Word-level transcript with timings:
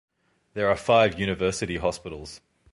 There 0.55 0.67
are 0.67 0.75
five 0.75 1.19
university 1.19 1.77
hospitals. 1.77 2.41